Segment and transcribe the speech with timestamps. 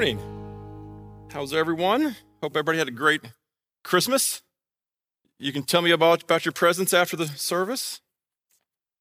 [0.00, 1.28] morning.
[1.30, 2.16] How's everyone?
[2.40, 3.20] Hope everybody had a great
[3.84, 4.40] Christmas.
[5.38, 8.00] You can tell me about, about your presents after the service.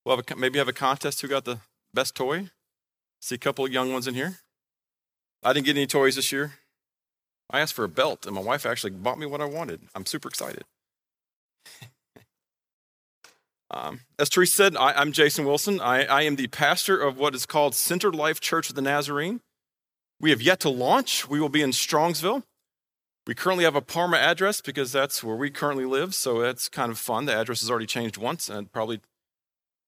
[0.04, 1.62] We'll have a, maybe have a contest who got the
[1.94, 2.50] best toy.
[3.22, 4.40] See a couple of young ones in here.
[5.42, 6.56] I didn't get any toys this year.
[7.50, 9.84] I asked for a belt, and my wife actually bought me what I wanted.
[9.96, 10.66] I'm super excited.
[13.72, 15.80] um, as Teresa said, I, am Jason Wilson.
[15.80, 19.40] I, I am the pastor of what is called Center Life Church of the Nazarene.
[20.20, 21.30] We have yet to launch.
[21.30, 22.44] We will be in Strongsville.
[23.28, 26.92] We currently have a Parma address because that's where we currently live, so that's kind
[26.92, 27.26] of fun.
[27.26, 29.02] The address has already changed once, and probably,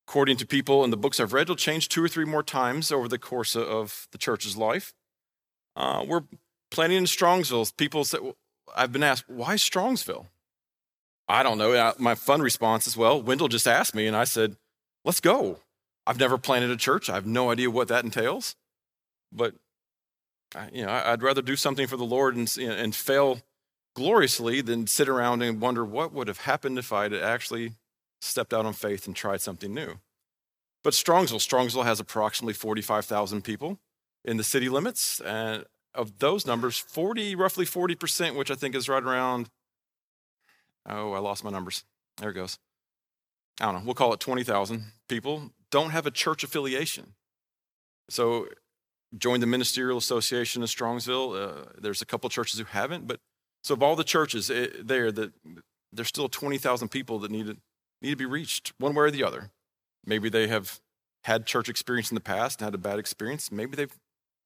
[0.07, 2.91] according to people in the books I've read, it'll change two or three more times
[2.91, 4.93] over the course of the church's life.
[5.75, 6.23] Uh, we're
[6.69, 7.75] planning in Strongsville.
[7.77, 8.19] People say,
[8.75, 10.27] I've been asked, why Strongsville?
[11.27, 11.93] I don't know.
[11.97, 14.57] My fun response is, well, Wendell just asked me, and I said,
[15.03, 15.59] let's go.
[16.05, 17.09] I've never planted a church.
[17.09, 18.55] I have no idea what that entails.
[19.31, 19.55] But
[20.71, 23.41] you know, I'd rather do something for the Lord and, and fail
[23.95, 27.73] gloriously than sit around and wonder what would have happened if I'd actually
[28.21, 29.99] stepped out on faith and tried something new.
[30.83, 33.79] But Strongsville, Strongsville has approximately 45,000 people
[34.25, 35.19] in the city limits.
[35.21, 39.49] And of those numbers, 40, roughly 40%, which I think is right around,
[40.87, 41.83] oh, I lost my numbers.
[42.17, 42.57] There it goes.
[43.59, 47.13] I don't know, we'll call it 20,000 people, don't have a church affiliation.
[48.09, 48.47] So
[49.17, 51.35] joined the Ministerial Association in Strongsville.
[51.35, 53.19] Uh, there's a couple churches who haven't, but
[53.63, 55.33] so of all the churches it, eh, there, that
[55.91, 57.57] there's still 20,000 people that need to,
[58.01, 59.51] need to be reached one way or the other.
[60.05, 60.79] Maybe they have
[61.25, 63.51] had church experience in the past and had a bad experience.
[63.51, 63.95] Maybe they've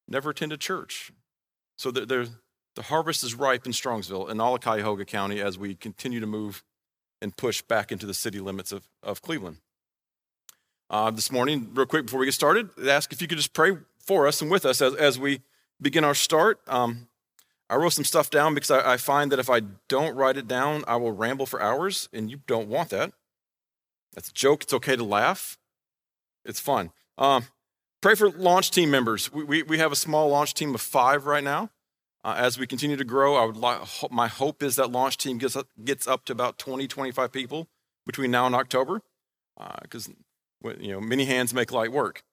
[0.07, 1.11] never attended church.
[1.77, 2.29] So the
[2.77, 6.63] harvest is ripe in Strongsville and all of Cuyahoga County as we continue to move
[7.21, 9.57] and push back into the city limits of, of Cleveland.
[10.89, 13.71] Uh, this morning, real quick before we get started, ask if you could just pray
[13.97, 15.41] for us and with us as, as we
[15.81, 16.59] begin our start.
[16.67, 17.07] Um,
[17.69, 20.47] I wrote some stuff down because I, I, find that if I don't write it
[20.47, 23.13] down, I will ramble for hours, and you don't want that.
[24.13, 24.61] That's a joke.
[24.61, 25.57] It's okay to laugh.
[26.45, 26.91] It's fun.
[27.17, 27.45] Um,
[28.01, 29.33] pray for launch team members.
[29.33, 31.71] We, we, we, have a small launch team of five right now.
[32.23, 35.55] Uh, as we continue to grow, I would my hope is that launch team gets
[35.55, 37.67] up, gets up to about 20, 25 people
[38.05, 39.01] between now and October,
[39.81, 40.13] because uh,
[40.79, 42.23] you know many hands make light work.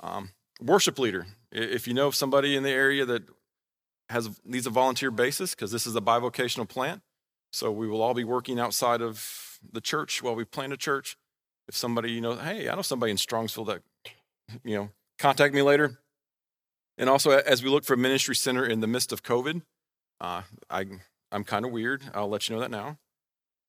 [0.00, 0.30] Um,
[0.60, 1.26] worship leader.
[1.52, 3.24] If you know somebody in the area that
[4.08, 7.02] has needs a volunteer basis, because this is a bivocational plant,
[7.52, 11.16] so we will all be working outside of the church while we plant a church.
[11.68, 13.82] If somebody, you know, hey, I know somebody in Strongsville that,
[14.64, 16.00] you know, contact me later.
[16.98, 19.62] And also, as we look for a ministry center in the midst of COVID,
[20.20, 20.86] uh, I,
[21.30, 22.02] I'm kind of weird.
[22.12, 22.98] I'll let you know that now.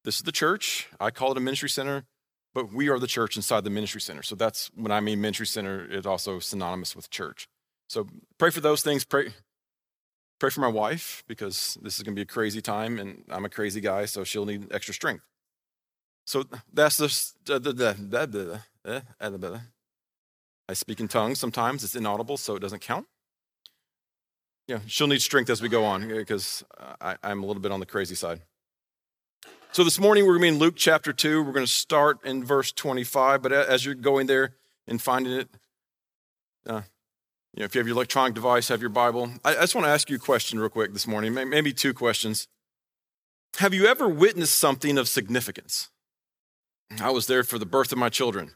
[0.04, 0.88] This is the church.
[1.00, 2.06] I call it a ministry center
[2.54, 4.24] but we are the church inside the ministry center.
[4.24, 7.48] So that's when I mean ministry center, it's also synonymous with church.
[7.88, 8.08] So
[8.38, 9.04] pray for those things.
[9.04, 9.34] Pray,
[10.40, 13.46] pray for my wife because this is going to be a crazy time, and I'm
[13.46, 15.26] a crazy guy, so she'll need extra strength.
[16.26, 18.62] So that's the.
[20.70, 21.84] I speak in tongues sometimes.
[21.84, 23.08] It's inaudible, so it doesn't count.
[24.68, 26.64] Yeah, she'll need strength as we go on because
[27.00, 28.42] I'm a little bit on the crazy side.
[29.74, 31.44] So this morning we're going to be in Luke chapter 2.
[31.44, 33.42] We're going to start in verse 25.
[33.42, 34.56] But as you're going there
[34.86, 35.48] and finding it,
[36.68, 36.82] uh,
[37.54, 39.32] you know, if you have your electronic device, have your Bible.
[39.46, 42.50] I, just want to ask you a question real quick this morning, maybe two questions.
[43.60, 45.90] Have you ever witnessed something of significance?
[47.00, 48.56] I was there for the birth of my children.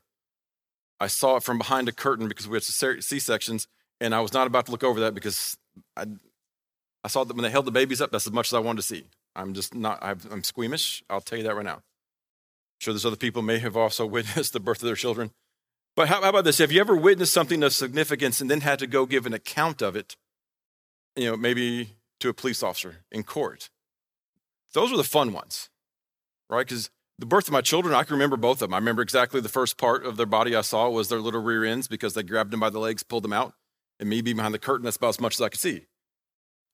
[1.00, 2.64] I saw it from behind a curtain because we had
[3.04, 3.70] C sections,
[4.02, 5.56] and I was not about to look over that because
[5.96, 6.08] I,
[7.06, 8.82] I saw that when they held the babies up, that's as much as I wanted
[8.82, 9.06] to see.
[9.36, 11.04] I'm just not, I'm squeamish.
[11.10, 11.76] I'll tell you that right now.
[11.76, 15.32] I'm sure there's other people may have also witnessed the birth of their children.
[15.96, 16.58] But how, how about this?
[16.58, 19.82] Have you ever witnessed something of significance and then had to go give an account
[19.82, 20.16] of it,
[21.16, 23.70] you know, maybe to a police officer in court?
[24.74, 25.70] Those are the fun ones,
[26.50, 26.68] right?
[26.68, 28.74] Because the birth of my children, I can remember both of them.
[28.74, 31.64] I remember exactly the first part of their body I saw was their little rear
[31.64, 33.54] ends because they grabbed them by the legs, pulled them out,
[33.98, 35.86] and me being behind the curtain, that's about as much as I could see.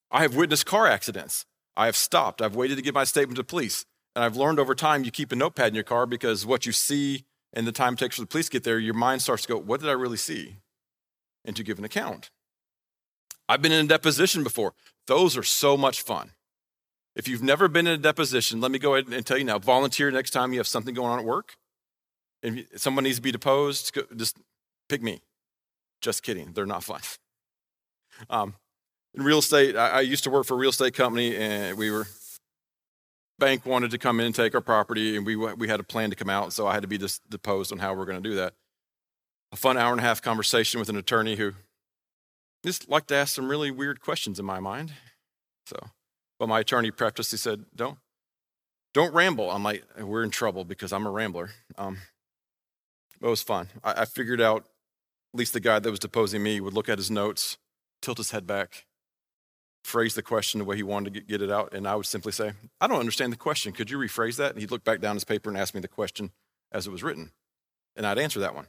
[0.10, 1.46] I have witnessed car accidents
[1.76, 2.42] I have stopped.
[2.42, 3.86] I've waited to give my statement to police.
[4.16, 6.72] And I've learned over time you keep a notepad in your car because what you
[6.72, 9.44] see and the time it takes for the police to get there, your mind starts
[9.44, 10.58] to go, What did I really see?
[11.46, 12.30] And to give an account.
[13.50, 14.74] I've been in a deposition before.
[15.08, 16.32] Those are so much fun.
[17.16, 19.60] If you've never been in a deposition, let me go ahead and tell you now
[19.60, 21.56] volunteer next time you have something going on at work.
[22.44, 24.38] If someone needs to be deposed, just
[24.88, 25.22] pick me.
[26.02, 26.54] Just kidding.
[26.54, 27.02] They're not fun.
[28.30, 28.56] Um,
[29.16, 31.92] in real estate, I, I used to work for a real estate company, and we
[31.92, 32.08] were
[33.40, 36.10] bank wanted to come in and take our property, and we we had a plan
[36.12, 37.00] to come out, so I had to be
[37.30, 38.54] deposed on how we're going to do that.
[39.52, 41.54] A fun hour and a half conversation with an attorney who
[42.64, 44.94] just liked to ask some really weird questions in my mind.
[45.66, 45.78] So,
[46.40, 47.98] but my attorney prefaced, he said, don't,
[48.94, 49.50] don't ramble.
[49.52, 51.50] I'm like, we're in trouble because I'm a rambler.
[51.78, 51.98] Um,
[53.22, 53.70] it was fun.
[53.84, 54.66] I, I figured out,
[55.34, 57.58] at least the guy that was deposing me would look at his notes,
[58.02, 58.86] tilt his head back,
[59.84, 62.06] phrase the question the way he wanted to get, get it out, and I would
[62.06, 63.74] simply say, I don't understand the question.
[63.74, 64.52] Could you rephrase that?
[64.52, 66.32] And he'd look back down his paper and ask me the question
[66.72, 67.32] as it was written,
[67.96, 68.68] and I'd answer that one.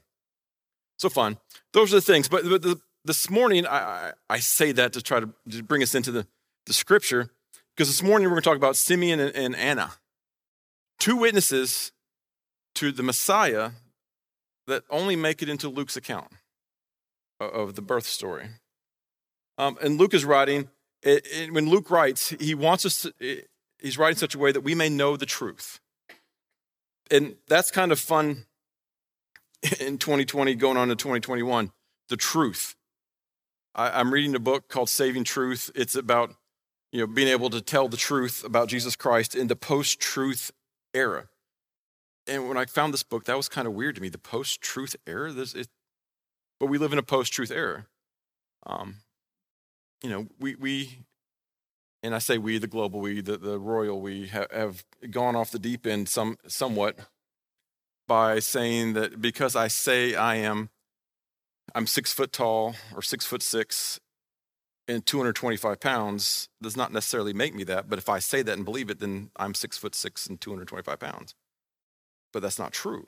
[0.98, 1.38] So fun.
[1.72, 2.28] Those are the things.
[2.28, 5.94] But, but the, this morning, I, I, say that to try to, to bring us
[5.94, 6.26] into the,
[6.66, 7.30] the scripture,
[7.74, 9.92] because this morning we're going to talk about Simeon and, and Anna,
[11.00, 11.92] two witnesses
[12.76, 13.70] to the Messiah
[14.66, 16.28] that only make it into Luke's account
[17.40, 18.46] of the birth story.
[19.58, 20.70] Um, and Luke is writing,
[21.02, 24.52] it, it, when Luke writes, he wants us to, it, he's writing such a way
[24.52, 25.80] that we may know the truth.
[27.10, 28.46] And that's kind of fun
[29.80, 31.72] in 2020, going on to 2021,
[32.08, 32.76] the truth.
[33.74, 35.70] I, am reading a book called Saving Truth.
[35.74, 36.34] It's about
[36.90, 40.50] you know being able to tell the truth about Jesus Christ in the post-truth
[40.92, 41.28] era.
[42.26, 44.08] And when I found this book, that was kind of weird to me.
[44.08, 45.32] The post-truth era.
[45.32, 45.68] This, it,
[46.60, 47.86] but we live in a post-truth era.
[48.64, 48.96] Um,
[50.02, 51.04] you know, we we,
[52.02, 55.50] and I say we, the global we, the, the royal we, have, have gone off
[55.50, 56.98] the deep end some somewhat
[58.08, 60.70] by saying that because I say I am
[61.74, 64.00] I'm six foot tall or six foot six
[64.88, 67.88] and 225 pounds does not necessarily make me that.
[67.88, 70.98] But if I say that and believe it, then I'm six foot six and 225
[70.98, 71.34] pounds.
[72.32, 73.06] But that's not true.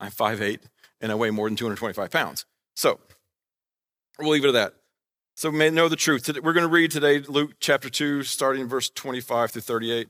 [0.00, 0.60] I'm 5'8
[1.00, 2.46] and I weigh more than 225 pounds.
[2.74, 2.98] So
[4.18, 4.74] we'll leave it at that.
[5.34, 6.28] So we may know the truth.
[6.42, 10.08] We're going to read today Luke chapter 2, starting in verse 25 through 38.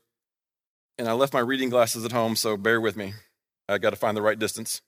[0.98, 3.14] And I left my reading glasses at home, so bear with me.
[3.68, 4.82] I got to find the right distance.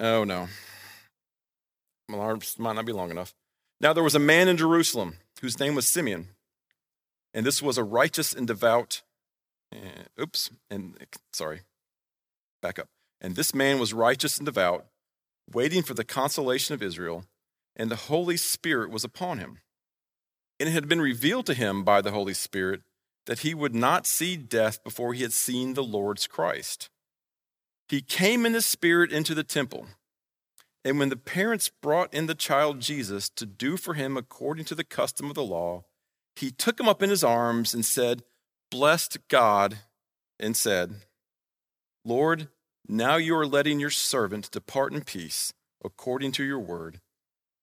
[0.00, 0.48] Oh no.
[2.08, 3.34] My arms might not be long enough.
[3.80, 6.28] Now there was a man in Jerusalem whose name was Simeon,
[7.32, 9.02] and this was a righteous and devout.
[9.72, 10.96] Uh, oops, and
[11.32, 11.60] sorry,
[12.60, 12.88] back up.
[13.20, 14.86] And this man was righteous and devout,
[15.52, 17.24] waiting for the consolation of Israel,
[17.78, 19.60] and the Holy Spirit was upon him.
[20.58, 22.82] And it had been revealed to him by the Holy Spirit
[23.26, 26.90] that he would not see death before he had seen the Lord's Christ.
[27.88, 29.86] He came in the Spirit into the temple.
[30.84, 34.74] And when the parents brought in the child Jesus to do for him according to
[34.74, 35.84] the custom of the law,
[36.34, 38.22] he took him up in his arms and said,
[38.70, 39.78] Blessed God,
[40.38, 41.02] and said,
[42.04, 42.48] Lord,
[42.86, 45.52] now you are letting your servant depart in peace
[45.84, 47.00] according to your word.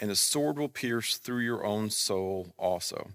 [0.00, 3.10] and a sword will pierce through your own soul also,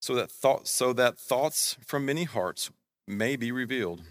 [0.00, 0.30] so that,
[0.64, 2.70] so that thoughts from many hearts
[3.06, 4.02] may be revealed.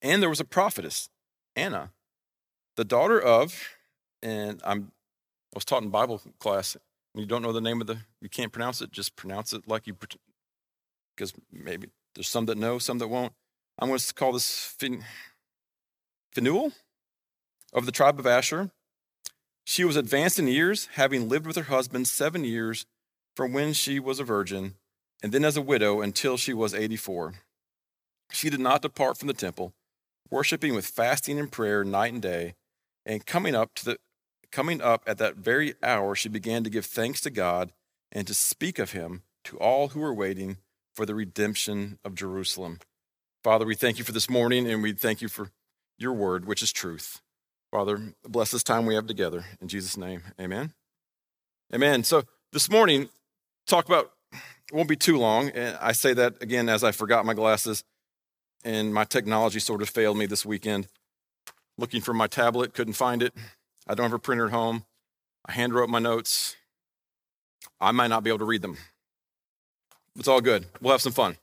[0.00, 1.08] And there was a prophetess,
[1.54, 1.90] Anna,
[2.76, 3.68] the daughter of,
[4.22, 4.92] and I'm,
[5.54, 6.76] I was taught in Bible class.
[7.14, 8.90] You don't know the name of the, you can't pronounce it.
[8.90, 9.94] Just pronounce it like you,
[11.14, 13.32] because maybe there's some that know, some that won't.
[13.78, 15.04] I'm going to call this fin,
[16.34, 16.72] Phanuel
[17.72, 18.70] of the tribe of Asher.
[19.64, 22.86] She was advanced in years, having lived with her husband seven years
[23.36, 24.74] from when she was a virgin,
[25.22, 27.34] and then as a widow until she was 84.
[28.32, 29.72] She did not depart from the temple
[30.32, 32.54] worshiping with fasting and prayer night and day,
[33.04, 33.98] and coming up to the
[34.50, 37.72] coming up at that very hour she began to give thanks to God
[38.10, 40.56] and to speak of him to all who were waiting
[40.94, 42.78] for the redemption of Jerusalem.
[43.42, 45.50] Father, we thank you for this morning and we thank you for
[45.98, 47.20] your word, which is truth.
[47.72, 49.46] Father, bless this time we have together.
[49.62, 50.74] In Jesus' name, amen.
[51.74, 52.04] Amen.
[52.04, 53.08] So this morning,
[53.66, 54.12] talk about,
[54.70, 55.48] won't be too long.
[55.48, 57.82] And I say that again as I forgot my glasses
[58.62, 60.86] and my technology sort of failed me this weekend.
[61.78, 63.32] Looking for my tablet, couldn't find it.
[63.88, 64.84] I don't have a printer at home.
[65.46, 66.56] I hand wrote my notes.
[67.80, 68.76] I might not be able to read them.
[70.18, 70.66] It's all good.
[70.82, 71.38] We'll have some fun.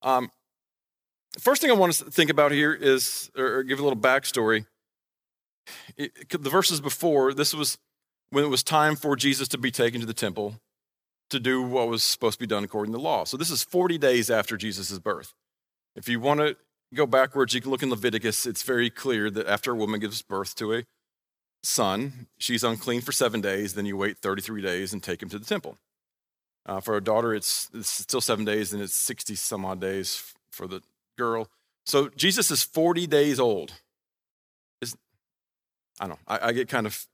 [0.00, 0.30] Um,
[1.38, 4.64] first thing I want to think about here is, or give a little backstory.
[5.96, 7.78] It, the verses before, this was
[8.30, 10.60] when it was time for Jesus to be taken to the temple
[11.30, 13.24] to do what was supposed to be done according to the law.
[13.24, 15.34] So this is 40 days after Jesus' birth.
[15.94, 16.56] If you want to
[16.94, 18.46] go backwards, you can look in Leviticus.
[18.46, 20.84] It's very clear that after a woman gives birth to a
[21.62, 25.38] son, she's unclean for seven days, then you wait 33 days and take him to
[25.38, 25.78] the temple.
[26.64, 30.34] Uh, for a daughter, it's, it's still seven days, and it's 60 some odd days
[30.50, 30.82] for the
[31.16, 31.48] girl.
[31.84, 33.74] So Jesus is 40 days old.
[36.00, 36.18] I don't know.
[36.26, 37.06] I, I, get kind of,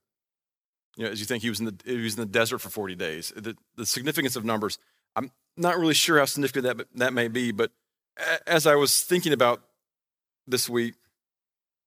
[0.96, 2.68] you know, as you think he was in the, he was in the desert for
[2.68, 3.32] 40 days.
[3.36, 4.78] The, the significance of numbers,
[5.14, 7.70] I'm not really sure how significant that, that may be, but
[8.46, 9.62] as I was thinking about
[10.46, 10.94] this week,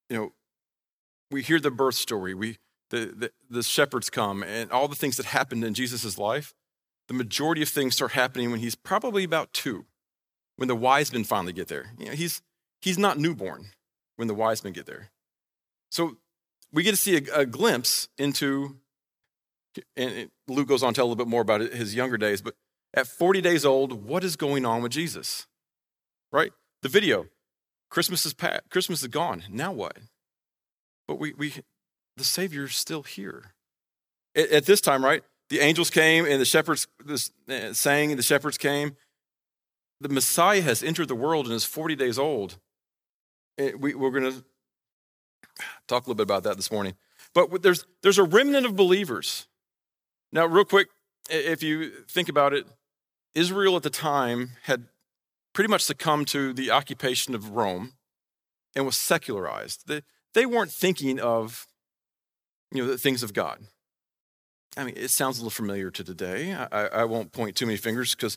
[0.08, 0.32] you know,
[1.30, 2.58] we hear the birth story, we,
[2.90, 6.54] the, the, the shepherds come, and all the things that happened in Jesus' life.
[7.08, 9.86] The majority of things start happening when he's probably about two,
[10.56, 11.92] when the wise men finally get there.
[11.98, 12.42] You know, he's,
[12.80, 13.70] he's not newborn
[14.16, 15.10] when the wise men get there.
[15.90, 16.16] So
[16.72, 18.76] we get to see a, a glimpse into,
[19.96, 22.54] and Luke goes on to tell a little bit more about his younger days, but
[22.94, 25.46] at 40 days old, what is going on with Jesus?
[26.32, 26.52] Right?
[26.82, 27.26] The video,
[27.90, 29.44] Christmas is past, Christmas is gone.
[29.50, 29.96] Now what?
[31.06, 31.54] But we, we
[32.16, 33.52] the Savior's still here.
[34.34, 35.22] At, at this time, right?
[35.50, 38.96] The angels came and the shepherds this, uh, sang, the shepherds came.
[40.00, 42.58] The Messiah has entered the world and is 40 days old.
[43.58, 44.44] We, we're going to
[45.86, 46.94] talk a little bit about that this morning.
[47.34, 49.46] But there's, there's a remnant of believers.
[50.32, 50.88] Now, real quick,
[51.28, 52.66] if you think about it,
[53.34, 54.86] Israel at the time had
[55.52, 57.92] pretty much succumbed to the occupation of Rome
[58.74, 59.86] and was secularized.
[59.86, 60.02] They,
[60.34, 61.66] they weren't thinking of
[62.72, 63.60] you know, the things of God.
[64.76, 66.52] I mean, it sounds a little familiar to today.
[66.52, 68.36] I, I won't point too many fingers because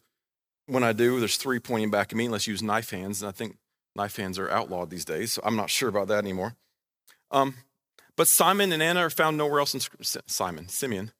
[0.67, 3.21] when I do, there's three pointing back at me unless you use knife hands.
[3.21, 3.57] And I think
[3.95, 6.55] knife hands are outlawed these days, so I'm not sure about that anymore.
[7.31, 7.55] Um,
[8.15, 9.81] but Simon and Anna are found nowhere else in
[10.27, 11.11] Simon, Simeon,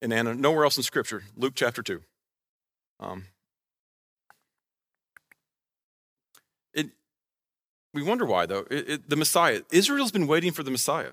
[0.00, 1.24] and Anna nowhere else in Scripture.
[1.36, 2.02] Luke chapter two.
[3.00, 3.26] Um,
[7.94, 8.66] We wonder why, though.
[8.70, 11.12] It, it, the Messiah, Israel's been waiting for the Messiah.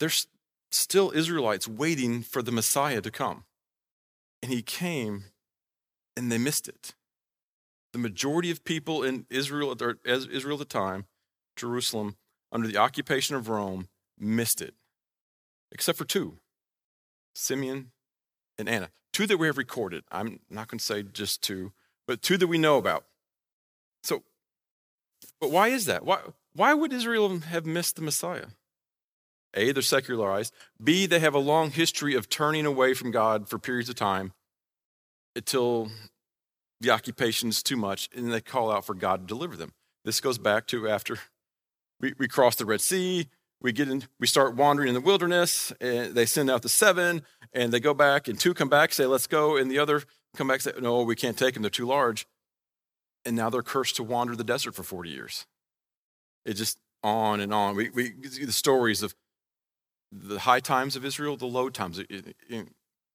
[0.00, 0.26] There's
[0.70, 3.44] still Israelites waiting for the Messiah to come.
[4.42, 5.24] And he came
[6.16, 6.94] and they missed it.
[7.92, 11.06] The majority of people in Israel, Israel at the time,
[11.54, 12.16] Jerusalem,
[12.52, 13.88] under the occupation of Rome,
[14.18, 14.74] missed it,
[15.72, 16.38] except for two
[17.34, 17.92] Simeon
[18.58, 18.90] and Anna.
[19.12, 20.04] Two that we have recorded.
[20.10, 21.72] I'm not going to say just two,
[22.06, 23.04] but two that we know about.
[24.02, 24.22] So
[25.40, 26.04] but why is that?
[26.04, 26.20] Why,
[26.54, 28.46] why would Israel have missed the Messiah?
[29.54, 30.54] A, they're secularized.
[30.82, 34.32] B, they have a long history of turning away from God for periods of time
[35.34, 35.90] until
[36.80, 39.72] the occupation is too much, and they call out for God to deliver them.
[40.04, 41.18] This goes back to after
[42.00, 43.28] we, we cross the Red Sea,
[43.60, 47.22] we get in, we start wandering in the wilderness, and they send out the seven,
[47.52, 50.02] and they go back, and two come back, say, let's go, and the other
[50.36, 52.26] come back, say, no, we can't take them, they're too large
[53.24, 55.46] and now they're cursed to wander the desert for 40 years.
[56.44, 57.76] It just on and on.
[57.76, 59.14] We, we see the stories of
[60.10, 62.00] the high times of Israel, the low times,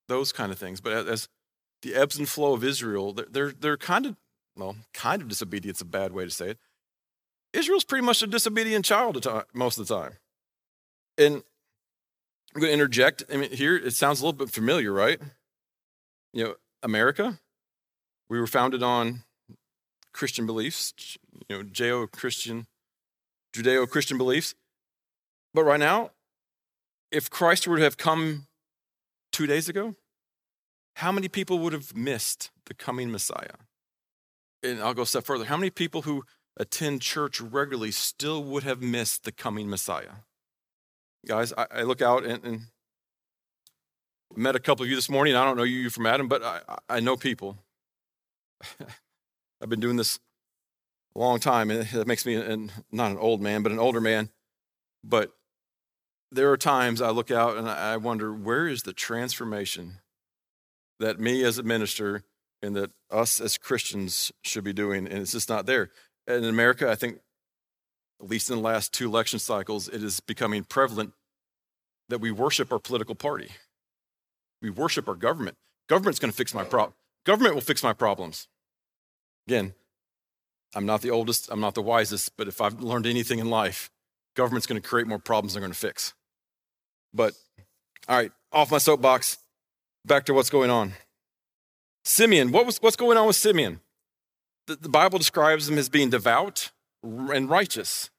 [0.07, 0.81] those kind of things.
[0.81, 1.27] But as
[1.81, 4.15] the ebbs and flow of Israel, they're, they're kind of,
[4.55, 6.59] well, kind of disobedience, a bad way to say it.
[7.53, 10.13] Israel's pretty much a disobedient child most of the time.
[11.17, 11.43] And
[12.53, 13.23] I'm going to interject.
[13.31, 15.19] I mean, here it sounds a little bit familiar, right?
[16.33, 17.39] You know, America,
[18.29, 19.23] we were founded on
[20.13, 20.93] Christian beliefs,
[21.49, 22.67] you know, Judeo Christian,
[23.55, 24.55] Judeo Christian beliefs.
[25.53, 26.11] But right now,
[27.11, 28.47] if Christ were to have come
[29.31, 29.95] two days ago,
[30.97, 33.57] how many people would have missed the coming Messiah?
[34.63, 35.45] And I'll go a step further.
[35.45, 36.23] How many people who
[36.57, 40.23] attend church regularly still would have missed the coming Messiah?
[41.25, 42.61] Guys, I, I look out and, and,
[44.35, 45.35] met a couple of you this morning.
[45.35, 47.57] I don't know you from Adam, but I, I know people.
[49.61, 50.19] I've been doing this
[51.15, 54.01] a long time, and that makes me an, not an old man, but an older
[54.01, 54.29] man.
[55.03, 55.31] But
[56.31, 59.99] there are times I look out and I wonder, where is the transformation
[60.99, 62.23] that me as a minister
[62.61, 65.05] and that us as Christians should be doing?
[65.05, 65.91] And it's just not there.
[66.27, 67.19] In America, I think,
[68.21, 71.13] at least in the last two election cycles, it is becoming prevalent
[72.09, 73.49] that we worship our political party.
[74.61, 75.57] We worship our government.
[75.89, 76.93] Government's going to fix my problem.
[77.25, 78.47] Government will fix my problems.
[79.47, 79.73] Again,
[80.73, 83.91] I'm not the oldest, I'm not the wisest, but if I've learned anything in life,
[84.35, 86.13] government's going to create more problems than they're going to fix.
[87.13, 87.33] But,
[88.07, 89.37] all right, off my soapbox,
[90.05, 90.93] back to what's going on.
[92.05, 93.81] Simeon, what was, what's going on with Simeon?
[94.67, 96.71] The, the Bible describes them as being devout
[97.03, 98.09] and righteous.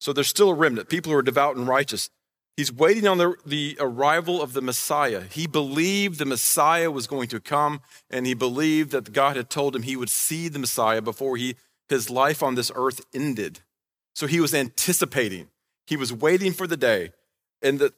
[0.00, 2.10] So there's still a remnant, people who are devout and righteous.
[2.56, 5.22] He's waiting on the, the arrival of the Messiah.
[5.30, 7.80] He believed the Messiah was going to come,
[8.10, 11.56] and he believed that God had told him he would see the Messiah before he,
[11.88, 13.60] his life on this earth ended.
[14.14, 15.48] So he was anticipating.
[15.86, 17.12] He was waiting for the day.
[17.60, 17.92] And the,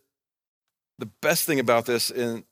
[0.99, 2.45] the best thing about this, and,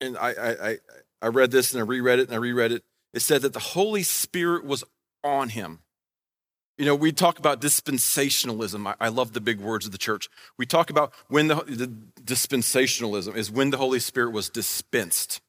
[0.00, 0.78] and I, I,
[1.22, 2.82] I read this and I reread it and I reread it,
[3.14, 4.84] it said that the Holy Spirit was
[5.22, 5.78] on him.
[6.76, 8.86] You know, we talk about dispensationalism.
[8.88, 10.28] I, I, love the big words of the church.
[10.58, 11.86] We talk about when the, the
[12.20, 15.40] dispensationalism is when the Holy Spirit was dispensed.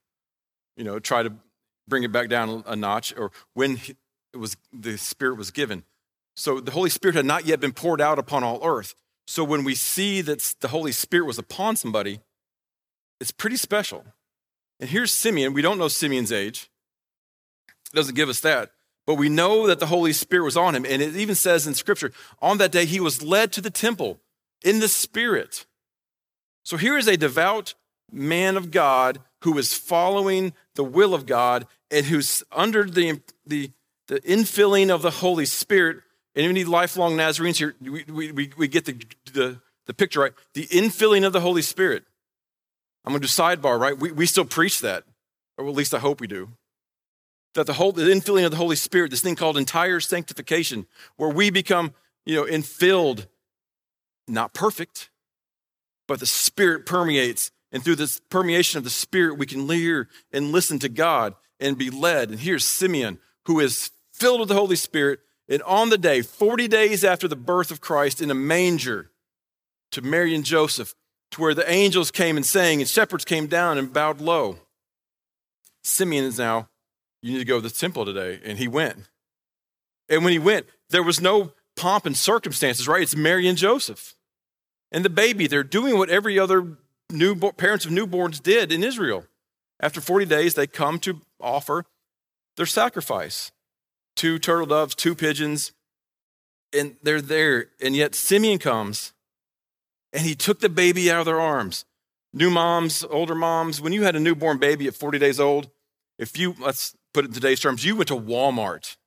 [0.77, 1.33] You know, try to
[1.87, 3.79] bring it back down a notch, or when
[4.33, 5.83] it was the Spirit was given.
[6.35, 8.93] So the Holy Spirit had not yet been poured out upon all earth.
[9.25, 12.19] So when we see that the Holy Spirit was upon somebody,
[13.19, 14.05] it's pretty special.
[14.79, 15.53] And here's Simeon.
[15.53, 16.69] We don't know Simeon's age.
[17.95, 18.71] Doesn't give us that.
[19.07, 20.85] But we know that the Holy Spirit was on him.
[20.85, 22.11] And it even says in Scripture,
[22.41, 24.19] on that day, he was led to the temple
[24.63, 25.65] in the Spirit.
[26.63, 27.73] So here is a devout
[28.11, 33.71] man of God who is following the will of God and who's under the, the,
[34.07, 35.97] the infilling of the Holy Spirit.
[36.35, 40.33] And any lifelong Nazarenes here, we, we, we get the, the, the picture right.
[40.53, 42.03] The infilling of the Holy Spirit.
[43.05, 43.97] I'm going to do sidebar, right?
[43.97, 45.03] We, we still preach that,
[45.57, 46.49] or at least I hope we do
[47.55, 50.85] that the whole the infilling of the Holy Spirit, this thing called entire sanctification,
[51.15, 51.93] where we become,
[52.25, 53.27] you know, infilled,
[54.27, 55.09] not perfect,
[56.07, 57.51] but the Spirit permeates.
[57.71, 61.77] And through this permeation of the Spirit, we can hear and listen to God and
[61.77, 62.29] be led.
[62.29, 65.19] And here's Simeon, who is filled with the Holy Spirit.
[65.49, 69.11] And on the day, 40 days after the birth of Christ, in a manger
[69.91, 70.95] to Mary and Joseph,
[71.31, 74.59] to where the angels came and sang, and shepherds came down and bowed low.
[75.83, 76.69] Simeon is now
[77.25, 78.39] you need to go to the temple today.
[78.45, 79.09] And he went.
[80.07, 83.01] And when he went, there was no pomp and circumstances, right?
[83.01, 84.13] It's Mary and Joseph.
[84.91, 86.77] And the baby, they're doing what every other
[87.11, 89.25] new parents of newborns did in Israel.
[89.79, 91.85] After 40 days, they come to offer
[92.57, 93.51] their sacrifice
[94.15, 95.71] two turtle doves, two pigeons,
[96.71, 97.69] and they're there.
[97.81, 99.13] And yet Simeon comes
[100.13, 101.85] and he took the baby out of their arms.
[102.33, 105.71] New moms, older moms, when you had a newborn baby at 40 days old,
[106.19, 108.97] if you, let's put it in today's terms, you went to Walmart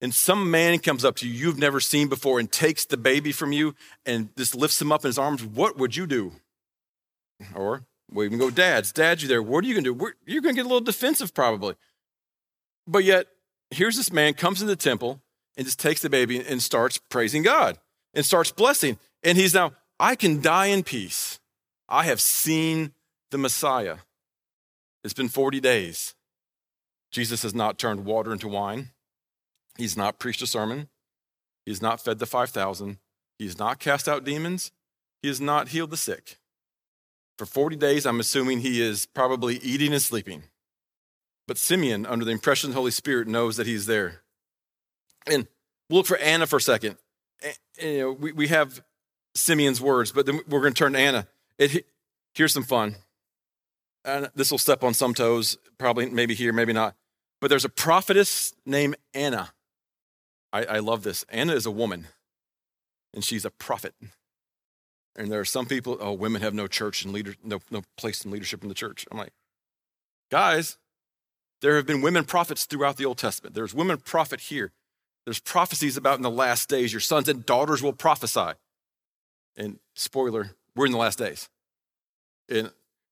[0.00, 3.32] and some man comes up to you you've never seen before and takes the baby
[3.32, 3.74] from you
[4.06, 6.32] and just lifts him up in his arms, what would you do?
[7.54, 9.42] Or we even go, dads, dad, you there.
[9.42, 10.12] What are you going to do?
[10.26, 11.74] You're going to get a little defensive probably.
[12.86, 13.26] But yet,
[13.70, 15.20] here's this man comes in the temple
[15.56, 17.78] and just takes the baby and starts praising God
[18.14, 18.98] and starts blessing.
[19.22, 21.38] And he's now, I can die in peace.
[21.88, 22.92] I have seen
[23.30, 23.98] the Messiah.
[25.04, 26.14] It's been 40 days.
[27.10, 28.90] Jesus has not turned water into wine.
[29.76, 30.88] He's not preached a sermon.
[31.64, 32.98] He has not fed the 5,000.
[33.38, 34.72] He has not cast out demons.
[35.22, 36.38] He has not healed the sick.
[37.38, 40.44] For 40 days, I'm assuming he is probably eating and sleeping.
[41.48, 44.22] But Simeon, under the impression of the Holy Spirit, knows that he's there.
[45.26, 45.48] And
[45.88, 46.96] we'll look for Anna for a second.
[47.42, 48.82] And, you know, we, we have
[49.34, 51.26] Simeon's words, but then we're going to turn to Anna.
[51.58, 51.86] It,
[52.34, 52.96] here's some fun.
[54.04, 56.94] And this will step on some toes, probably, maybe here, maybe not.
[57.40, 59.52] But there's a prophetess named Anna.
[60.52, 61.24] I, I love this.
[61.28, 62.08] Anna is a woman,
[63.14, 63.94] and she's a prophet.
[65.16, 68.24] And there are some people, oh, women have no church and leader, no, no place
[68.24, 69.06] in leadership in the church.
[69.10, 69.32] I'm like,
[70.30, 70.76] guys,
[71.62, 73.54] there have been women prophets throughout the Old Testament.
[73.54, 74.72] There's women prophet here.
[75.24, 78.52] There's prophecies about in the last days, your sons and daughters will prophesy.
[79.56, 81.48] And spoiler, we're in the last days.
[82.48, 82.70] And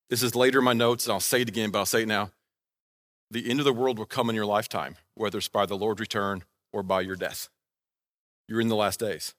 [0.08, 2.08] this is later in my notes, and I'll say it again, but I'll say it
[2.08, 2.30] now
[3.30, 6.00] the end of the world will come in your lifetime, whether it's by the Lord's
[6.00, 7.48] return or by your death.
[8.46, 9.34] You're in the last days.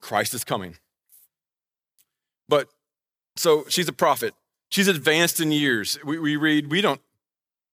[0.00, 0.76] Christ is coming.
[2.48, 2.68] But
[3.36, 4.34] so she's a prophet.
[4.70, 5.98] She's advanced in years.
[6.04, 7.00] We, we read, we don't,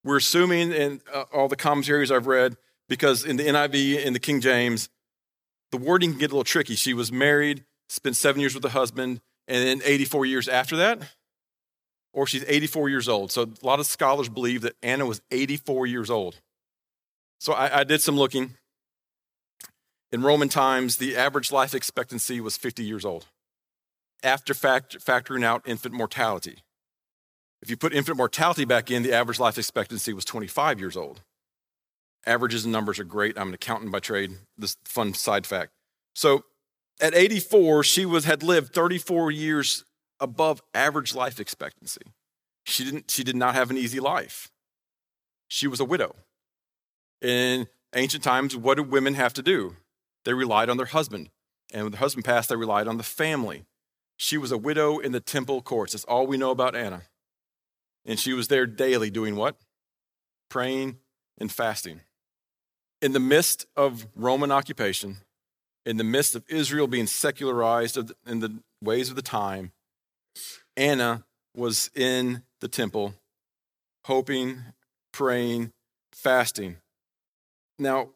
[0.04, 2.58] we're assuming in uh, all the commentaries I've read,
[2.90, 4.90] because in the NIV, in the King James,
[5.72, 6.76] the wording can get a little tricky.
[6.76, 11.02] She was married, spent seven years with a husband, and then 84 years after that,
[12.14, 13.32] or she's 84 years old.
[13.32, 16.40] So a lot of scholars believe that Anna was 84 years old.
[17.40, 18.56] So I, I did some looking.
[20.12, 23.26] In Roman times, the average life expectancy was 50 years old
[24.24, 26.60] after fact, factoring out infant mortality.
[27.62, 31.22] If you put infant mortality back in, the average life expectancy was 25 years old.
[32.26, 33.38] Averages and numbers are great.
[33.38, 34.32] I'm an accountant by trade.
[34.58, 35.72] This fun side fact.
[36.16, 36.46] So
[37.02, 39.84] at 84, she was, had lived 34 years
[40.24, 42.02] above average life expectancy.
[42.64, 44.50] She, didn't, she did not have an easy life.
[45.50, 46.16] She was a widow.
[47.22, 49.76] In ancient times, what did women have to do?
[50.24, 51.30] They relied on their husband.
[51.74, 53.66] And when their husband passed, they relied on the family.
[54.16, 55.92] She was a widow in the temple courts.
[55.92, 57.04] That's all we know about Anna.
[58.06, 59.58] And she was there daily doing what?
[60.50, 61.00] Praying
[61.38, 62.02] and fasting.
[63.02, 65.18] In the midst of Roman occupation,
[65.86, 69.74] in the midst of Israel being secularized, in the ways of the time,
[70.76, 71.24] Anna
[71.56, 73.14] was in the temple,
[74.06, 74.64] hoping,
[75.12, 75.72] praying,
[76.12, 76.78] fasting.
[77.78, 78.10] Now,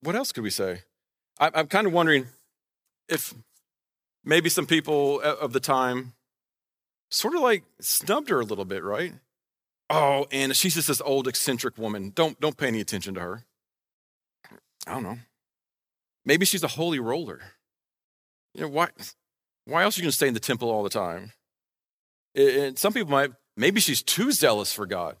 [0.00, 0.82] what else could we say?
[1.38, 2.26] I'm kind of wondering
[3.08, 3.34] if
[4.24, 6.14] maybe some people of the time
[7.10, 9.14] sort of like snubbed her a little bit, right?
[9.90, 12.12] Oh, Anna, she's just this old eccentric woman.
[12.14, 13.44] Don't don't pay any attention to her.
[14.86, 15.18] I don't know.
[16.24, 17.40] Maybe she's a holy roller.
[18.54, 18.88] You know, why
[19.66, 21.32] why else are you going to stay in the temple all the time?
[22.34, 25.16] And some people might, maybe she's too zealous for God.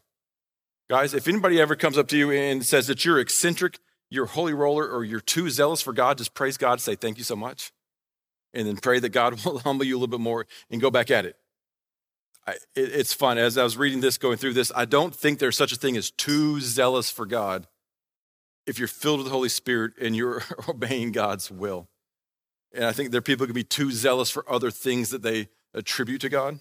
[0.90, 3.78] Guys, if anybody ever comes up to you and says that you're eccentric,
[4.10, 7.24] you're holy roller, or you're too zealous for God, just praise God, say thank you
[7.24, 7.72] so much.
[8.52, 11.10] And then pray that God will humble you a little bit more and go back
[11.10, 11.36] at it.
[12.46, 13.38] I, it it's fun.
[13.38, 15.96] As I was reading this, going through this, I don't think there's such a thing
[15.96, 17.66] as too zealous for God
[18.66, 21.88] if you're filled with the Holy Spirit and you're obeying God's will.
[22.74, 25.22] And I think there are people who can be too zealous for other things that
[25.22, 26.58] they attribute to God.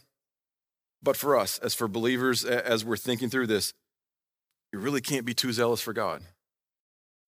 [1.02, 3.74] But for us, as for believers, as we're thinking through this,
[4.72, 6.22] you really can't be too zealous for God.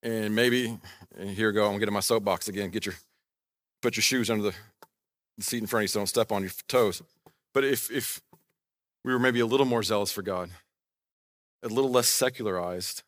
[0.04, 0.78] And maybe,
[1.18, 2.70] and here we go, I'm getting my soapbox again.
[2.70, 2.96] Get your,
[3.82, 4.54] put your shoes under the,
[5.38, 7.02] the seat in front of you so don't step on your toes.
[7.54, 8.22] But if, if
[9.04, 10.52] we were maybe a little more zealous for God,
[11.64, 13.02] a little less secularized,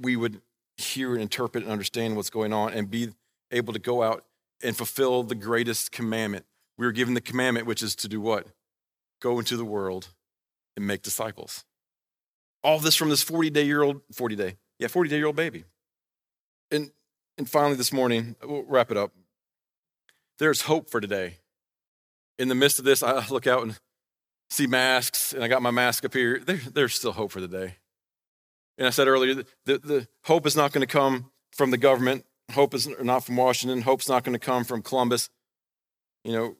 [0.00, 0.40] we would
[0.76, 3.10] hear and interpret and understand what's going on and be
[3.52, 4.24] able to go out
[4.62, 6.44] and fulfill the greatest commandment.
[6.78, 8.46] We were given the commandment, which is to do what?
[9.20, 10.08] Go into the world
[10.76, 11.64] and make disciples.
[12.64, 15.36] All this from this 40 day year old, 40 day, yeah, 40 day year old
[15.36, 15.64] baby.
[16.70, 16.90] And,
[17.36, 19.12] and finally, this morning, we'll wrap it up.
[20.38, 21.36] There's hope for today.
[22.38, 23.78] In the midst of this, I look out and
[24.50, 26.40] see masks, and I got my mask up here.
[26.44, 27.76] There, there's still hope for the day.
[28.78, 32.24] And I said earlier, the, the hope is not going to come from the government.
[32.52, 33.82] Hope is not from Washington.
[33.82, 35.30] Hope's not going to come from Columbus.
[36.24, 36.56] You know,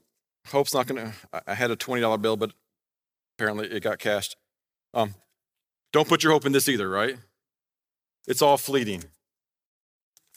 [0.46, 1.12] hope's not going to.
[1.46, 2.52] I had a $20 bill, but
[3.37, 4.37] apparently it got cashed.
[4.94, 5.14] Um,
[5.92, 7.16] don't put your hope in this either, right?
[8.26, 9.05] It's all fleeting.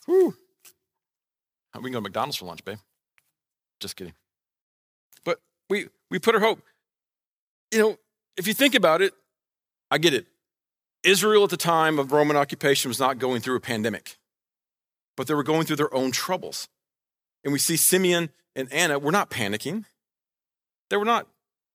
[0.05, 0.35] Whew.
[1.75, 2.77] We can go to McDonald's for lunch, babe.
[3.79, 4.13] Just kidding.
[5.23, 5.39] But
[5.69, 6.61] we, we put our hope.
[7.71, 7.97] You know,
[8.37, 9.13] if you think about it,
[9.91, 10.27] I get it.
[11.03, 14.17] Israel at the time of Roman occupation was not going through a pandemic,
[15.15, 16.67] but they were going through their own troubles.
[17.43, 19.85] And we see Simeon and Anna were not panicking.
[20.89, 21.27] They were not,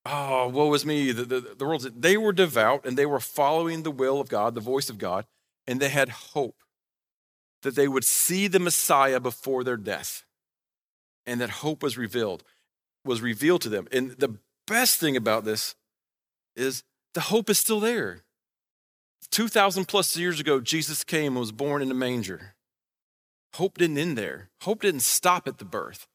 [0.06, 1.12] oh, woe is me.
[1.12, 4.54] The, the, the world's, they were devout and they were following the will of God,
[4.54, 5.26] the voice of God,
[5.66, 6.56] and they had hope
[7.62, 10.24] that they would see the Messiah before their death.
[11.26, 12.42] And that hope was revealed,
[13.04, 13.86] was revealed to them.
[13.92, 15.74] And the best thing about this
[16.56, 16.82] is
[17.14, 18.22] the hope is still there.
[19.30, 22.54] 2,000 plus years ago, Jesus came and was born in a manger.
[23.54, 24.50] Hope didn't end there.
[24.62, 26.06] Hope didn't stop at the birth.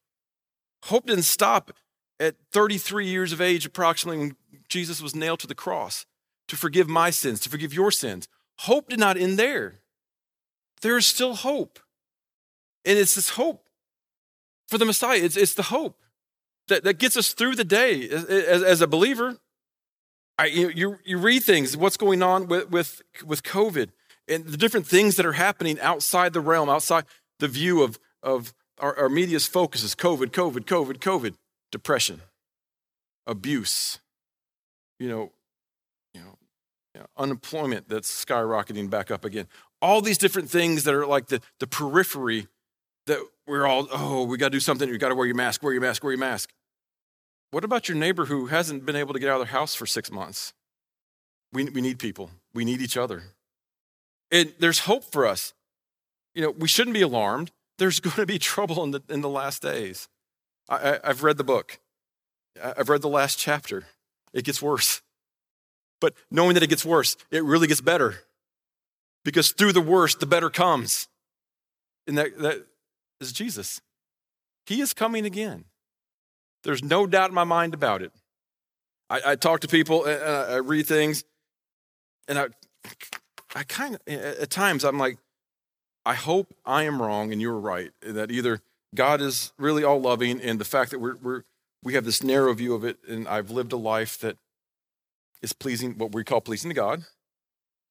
[0.85, 1.71] Hope didn't stop
[2.19, 4.35] at 33 years of age, approximately, when
[4.69, 6.05] Jesus was nailed to the cross
[6.47, 8.27] to forgive my sins, to forgive your sins.
[8.59, 9.79] Hope did not end there.
[10.81, 11.79] There is still hope.
[12.85, 13.67] And it's this hope
[14.67, 15.19] for the Messiah.
[15.19, 15.99] It's, it's the hope
[16.67, 19.37] that, that gets us through the day as, as, a believer.
[20.37, 23.89] I, you, you, you read things, what's going on with, with, with COVID
[24.27, 27.05] and the different things that are happening outside the realm, outside
[27.39, 31.35] the view of, of our, our media's focus is COVID, COVID, COVID, COVID,
[31.71, 32.21] depression,
[33.27, 33.99] abuse,
[34.99, 35.31] you know,
[36.13, 36.37] you know,
[36.93, 39.47] you know, unemployment that's skyrocketing back up again.
[39.81, 42.47] All these different things that are like the, the periphery
[43.07, 44.89] that we're all, oh, we got to do something.
[44.89, 46.51] You got to wear your mask, wear your mask, wear your mask.
[47.51, 49.85] What about your neighbor who hasn't been able to get out of their house for
[49.85, 50.53] six months?
[51.53, 53.23] We, we need people, we need each other.
[54.31, 55.53] And there's hope for us.
[56.35, 57.51] You know, we shouldn't be alarmed.
[57.77, 60.07] There's going to be trouble in the, in the last days.
[60.69, 61.79] I, I've read the book,
[62.61, 63.85] I've read the last chapter.
[64.33, 65.01] It gets worse.
[66.01, 68.15] But knowing that it gets worse, it really gets better.
[69.23, 71.07] Because through the worst, the better comes.
[72.05, 72.65] And that, that
[73.21, 73.81] is Jesus.
[74.65, 75.65] He is coming again.
[76.63, 78.11] There's no doubt in my mind about it.
[79.09, 81.23] I, I talk to people and I read things,
[82.27, 82.47] and I,
[83.55, 85.17] I kind of, at times, I'm like,
[86.05, 87.91] I hope I am wrong and you're right.
[88.01, 88.61] That either
[88.93, 91.43] God is really all loving, and the fact that we're, we're
[91.83, 94.37] we have this narrow view of it, and I've lived a life that
[95.41, 97.03] is pleasing, what we call pleasing to God,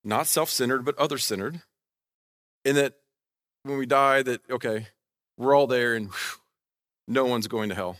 [0.03, 1.63] not self-centered but other-centered,
[2.65, 2.95] and that
[3.63, 4.89] when we die, that okay,
[5.37, 6.41] we're all there, and whew,
[7.07, 7.99] no one's going to hell.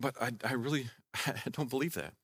[0.00, 0.90] But I, I really
[1.26, 2.14] I don't believe that.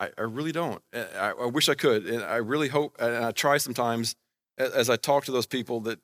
[0.00, 0.82] I, I really don't.
[0.94, 2.06] I, I wish I could.
[2.06, 4.16] And I really hope, and I try sometimes
[4.60, 5.98] as I talk to those people that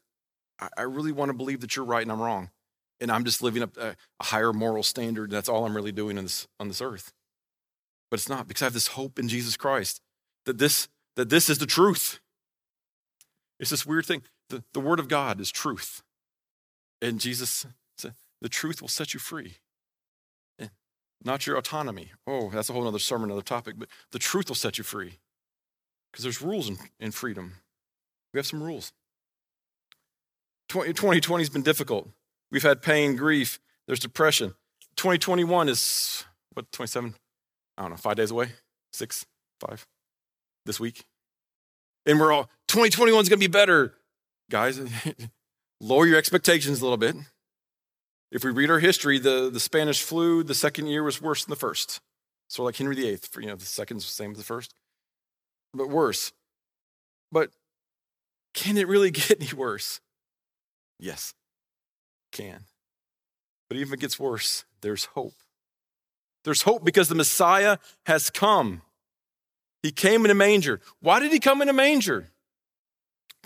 [0.77, 2.51] I really want to believe that you're right and I'm wrong.
[3.01, 5.31] and I'm just living up a, a higher moral standard.
[5.31, 7.13] That's all I'm really doing on this, on this earth.
[8.11, 10.01] But it's not because I have this hope in Jesus Christ
[10.45, 12.21] that this, that this is the truth.
[13.59, 14.23] It's this weird thing.
[14.49, 16.03] The, the Word of God is truth.
[17.03, 17.67] And Jesus
[17.99, 19.55] said, the truth will set you free.
[21.25, 22.13] Not your autonomy.
[22.27, 23.77] Oh, that's a whole other sermon, another topic.
[23.79, 25.15] But the truth will set you free.
[26.13, 27.55] Because there's rules in, in freedom.
[28.37, 28.93] We have some rules.
[30.69, 32.11] 2020 has been difficult.
[32.53, 34.55] We've had pain, grief, there's depression.
[34.97, 36.23] 2021 is,
[36.53, 37.15] what, 27?
[37.79, 38.49] I don't know, five days away?
[38.93, 39.25] Six,
[39.59, 39.87] five,
[40.67, 41.07] this week.
[42.05, 43.95] And we're all, 2021 is going to be better.
[44.51, 44.83] Guys,
[45.81, 47.17] lower your expectations a little bit.
[48.31, 51.53] If we read our history, the, the Spanish flu, the second year was worse than
[51.53, 52.03] the first.
[52.51, 54.75] So like Henry VIII, for, you know, the second's the same as the first,
[55.73, 56.33] but worse.
[57.33, 57.49] But
[58.57, 60.01] can it really get any worse?
[60.99, 61.35] Yes,
[62.33, 62.65] can.
[63.69, 65.35] But even if it gets worse, there's hope.
[66.45, 68.83] There's hope because the Messiah has come.
[69.83, 70.81] He came in a manger.
[71.01, 72.31] Why did he come in a manger?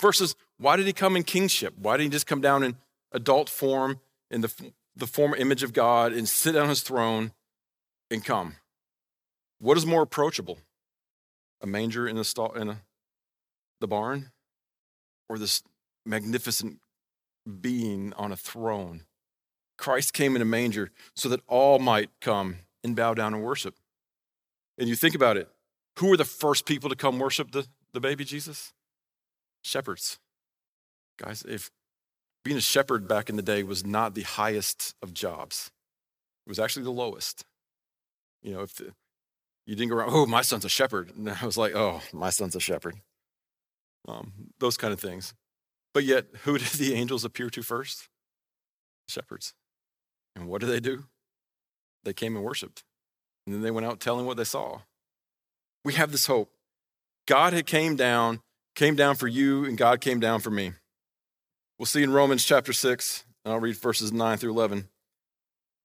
[0.00, 1.74] Versus, why did he come in kingship?
[1.76, 2.76] Why didn't he just come down in
[3.12, 4.52] adult form, in the,
[4.96, 7.32] the former image of God, and sit on his throne
[8.10, 8.56] and come?
[9.58, 10.58] What is more approachable?
[11.62, 12.80] A manger in, a stall, in a,
[13.80, 14.30] the barn?
[15.30, 15.62] Or this
[16.04, 16.80] magnificent
[17.60, 19.04] being on a throne.
[19.78, 23.76] Christ came in a manger so that all might come and bow down and worship.
[24.76, 25.48] And you think about it
[26.00, 28.72] who were the first people to come worship the, the baby Jesus?
[29.62, 30.18] Shepherds.
[31.16, 31.70] Guys, if
[32.44, 35.70] being a shepherd back in the day was not the highest of jobs,
[36.44, 37.44] it was actually the lowest.
[38.42, 38.94] You know, if the,
[39.64, 41.12] you didn't go around, oh, my son's a shepherd.
[41.16, 42.96] And I was like, oh, my son's a shepherd.
[44.08, 45.34] Um, those kind of things.
[45.92, 48.08] But yet, who did the angels appear to first?
[49.08, 49.54] Shepherds.
[50.36, 51.04] And what did they do?
[52.04, 52.82] They came and worshiped.
[53.46, 54.80] And then they went out telling what they saw.
[55.84, 56.52] We have this hope.
[57.26, 58.40] God had came down,
[58.74, 60.72] came down for you, and God came down for me.
[61.78, 64.88] We'll see in Romans chapter 6, and I'll read verses 9 through 11.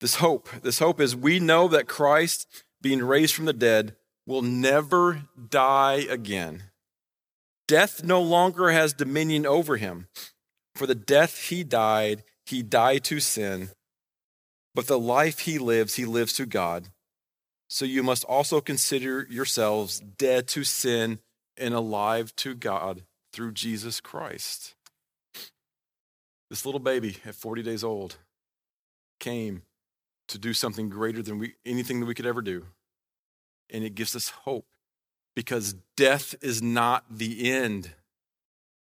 [0.00, 4.42] This hope, this hope is we know that Christ, being raised from the dead, will
[4.42, 6.64] never die again.
[7.68, 10.08] Death no longer has dominion over him.
[10.74, 13.70] For the death he died, he died to sin.
[14.74, 16.88] But the life he lives, he lives to God.
[17.68, 21.18] So you must also consider yourselves dead to sin
[21.56, 23.02] and alive to God
[23.32, 24.74] through Jesus Christ.
[26.50, 28.18] This little baby at 40 days old
[29.18, 29.62] came
[30.28, 32.66] to do something greater than we, anything that we could ever do.
[33.70, 34.66] And it gives us hope
[35.36, 37.92] because death is not the end.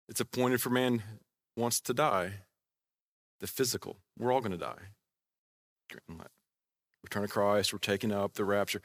[0.09, 1.03] It's appointed for man
[1.55, 2.33] wants to die.
[3.39, 3.97] The physical.
[4.17, 4.89] We're all going to die.
[7.03, 8.81] Return of Christ, we're taking up the rapture.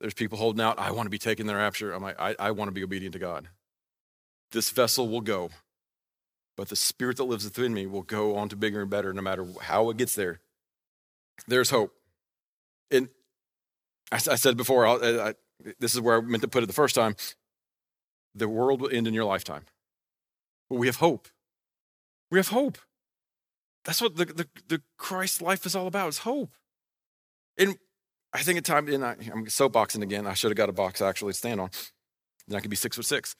[0.00, 1.92] There's people holding out, I want to be taken the rapture.
[1.92, 3.48] I'm like, I, I want to be obedient to God.
[4.52, 5.50] This vessel will go,
[6.56, 9.22] but the spirit that lives within me will go on to bigger and better no
[9.22, 10.40] matter how it gets there.
[11.46, 11.94] There's hope.
[12.90, 13.08] And
[14.10, 15.34] I, I said before, I, I,
[15.78, 17.16] this is where I meant to put it the first time.
[18.34, 19.64] The world will end in your lifetime.
[20.68, 21.28] But we have hope.
[22.30, 22.78] We have hope.
[23.84, 26.54] That's what the, the, the Christ life is all about, is hope.
[27.58, 27.76] And
[28.32, 30.26] I think at times, and I, I'm soapboxing again.
[30.26, 31.70] I should have got a box actually to stand on.
[32.48, 33.36] Then I could be six foot six.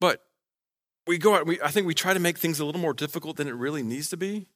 [0.00, 0.22] But
[1.06, 3.36] we go out, we, I think we try to make things a little more difficult
[3.36, 4.48] than it really needs to be.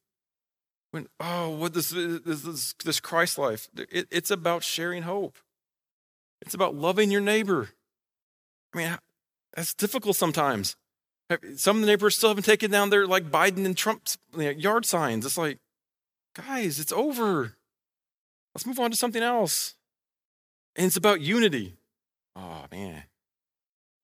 [0.90, 5.38] When, oh, what this, this, this Christ life, it, it's about sharing hope.
[6.42, 7.70] It's about loving your neighbor.
[8.74, 8.98] I mean,
[9.55, 10.76] that's difficult sometimes.
[11.57, 15.24] Some of the neighbors still haven't taken down their like Biden and Trump's yard signs.
[15.24, 15.59] It's like,
[16.35, 17.57] guys, it's over.
[18.55, 19.76] Let's move on to something else.
[20.76, 21.76] And it's about unity.
[22.35, 23.05] Oh man,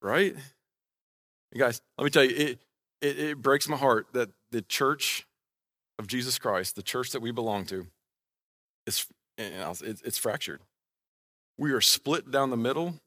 [0.03, 0.35] right?
[1.53, 2.59] You guys, let me tell you, it,
[3.01, 5.27] it, it breaks my heart that the church
[5.99, 7.87] of Jesus Christ, the church that we belong to,
[8.87, 9.07] is
[9.38, 10.61] it's fractured.
[11.59, 13.01] We are split down the middle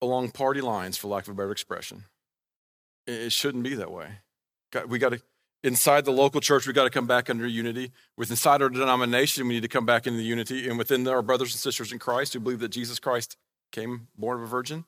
[0.00, 2.04] along party lines, for lack of a better expression.
[3.06, 4.20] It shouldn't be that way.
[4.86, 5.20] We got to,
[5.64, 7.90] inside the local church, we got to come back under unity.
[8.16, 10.68] With inside our denomination, we need to come back into unity.
[10.68, 13.36] And within our brothers and sisters in Christ who believe that Jesus Christ
[13.72, 14.84] came born of a virgin,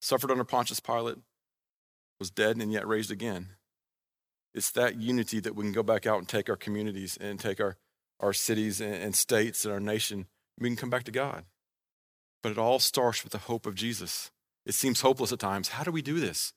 [0.00, 1.18] suffered under Pontius Pilate,
[2.18, 3.50] was dead and yet raised again.
[4.54, 7.60] It's that unity that we can go back out and take our communities and take
[7.60, 7.76] our,
[8.18, 10.26] our cities and states and our nation.
[10.58, 11.44] We can come back to God.
[12.42, 14.30] But it all starts with the hope of Jesus.
[14.64, 15.68] It seems hopeless at times.
[15.68, 16.52] How do we do this?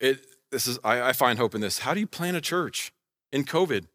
[0.00, 1.80] It, this is, I, I find hope in this.
[1.80, 2.92] How do you plan a church
[3.32, 3.86] in COVID?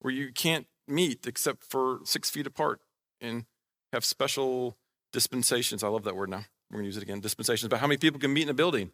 [0.00, 2.80] where you can't meet except for six feet apart
[3.20, 3.44] and
[3.92, 4.76] have special
[5.12, 5.84] dispensations.
[5.84, 6.44] I love that word now.
[6.70, 8.54] We're going to use it again dispensations about how many people can meet in a
[8.54, 8.92] building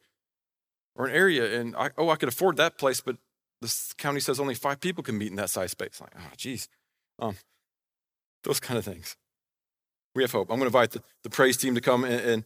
[0.94, 1.58] or an area.
[1.58, 3.16] And I, oh, I could afford that place, but
[3.60, 6.00] the county says only five people can meet in that size space.
[6.00, 6.68] Like, oh, geez.
[7.18, 7.36] Um,
[8.44, 9.16] those kind of things.
[10.16, 10.50] We have hope.
[10.50, 12.44] I'm going to invite the, the praise team to come and, and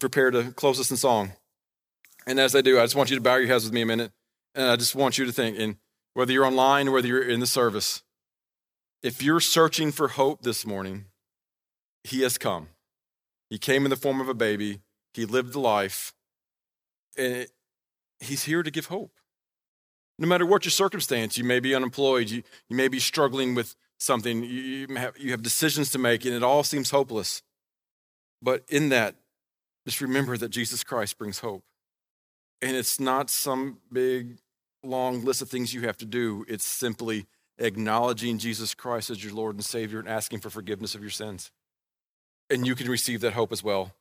[0.00, 1.32] prepare to close us in song.
[2.26, 3.86] And as they do, I just want you to bow your heads with me a
[3.86, 4.10] minute.
[4.54, 5.76] And I just want you to think, and
[6.14, 8.02] whether you're online or whether you're in the service,
[9.02, 11.06] if you're searching for hope this morning,
[12.04, 12.68] He has come.
[13.50, 14.80] He came in the form of a baby,
[15.12, 16.14] He lived a life,
[17.18, 17.46] and
[18.18, 19.12] He's here to give hope.
[20.18, 23.76] No matter what your circumstance, you may be unemployed, you, you may be struggling with
[23.98, 27.42] something, you, have, you have decisions to make, and it all seems hopeless.
[28.42, 29.16] But in that,
[29.86, 31.64] just remember that Jesus Christ brings hope.
[32.62, 34.38] And it's not some big,
[34.82, 37.26] long list of things you have to do, it's simply
[37.58, 41.50] acknowledging Jesus Christ as your Lord and Savior and asking for forgiveness of your sins.
[42.50, 43.92] And you can receive that hope as well.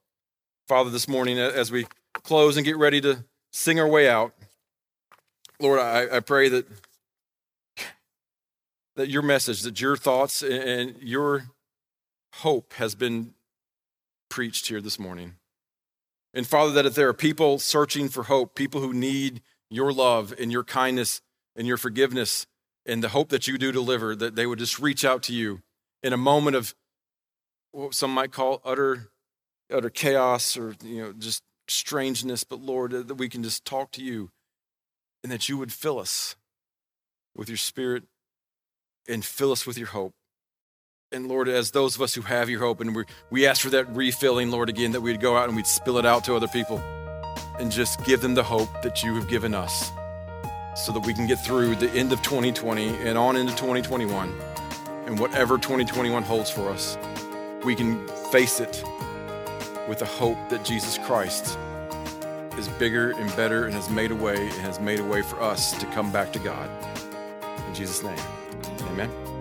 [0.68, 4.34] Father, this morning, as we close and get ready to sing our way out,
[5.60, 6.68] Lord, I, I pray that,
[8.96, 11.46] that your message, that your thoughts and your
[12.36, 13.34] hope has been
[14.30, 15.36] preached here this morning.
[16.34, 20.34] And Father, that if there are people searching for hope, people who need your love
[20.40, 21.22] and your kindness
[21.56, 22.48] and your forgiveness,
[22.86, 25.62] and the hope that you do deliver, that they would just reach out to you
[26.02, 26.76] in a moment of
[27.72, 29.10] what some might call utter,
[29.72, 32.44] utter chaos or you know just strangeness.
[32.44, 34.32] But Lord, that we can just talk to you,
[35.24, 36.36] and that you would fill us
[37.36, 38.04] with your Spirit
[39.08, 40.14] and fill us with your hope.
[41.12, 43.70] And Lord, as those of us who have your hope, and we we ask for
[43.70, 46.48] that refilling, Lord, again, that we'd go out and we'd spill it out to other
[46.48, 46.80] people,
[47.60, 49.92] and just give them the hope that you have given us
[50.76, 54.34] so that we can get through the end of 2020 and on into 2021.
[55.06, 56.98] And whatever 2021 holds for us,
[57.64, 58.84] we can face it
[59.88, 61.58] with the hope that Jesus Christ
[62.58, 65.42] is bigger and better and has made a way and has made a way for
[65.42, 66.70] us to come back to God.
[67.68, 68.18] In Jesus' name,
[68.82, 69.33] amen.